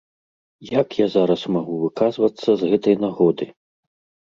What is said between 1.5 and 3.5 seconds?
магу выказацца з гэтай нагоды?